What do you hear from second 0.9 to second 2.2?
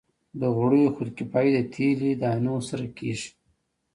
خودکفايي د تیلي